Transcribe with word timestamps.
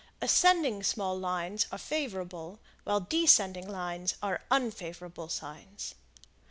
Ascending 0.19 0.81
small 0.81 1.15
lines 1.15 1.67
are 1.71 1.77
favorable, 1.77 2.59
while 2.85 3.01
descending 3.01 3.67
lines 3.69 4.15
are 4.19 4.41
unfavorable 4.49 5.29
signs. 5.29 5.93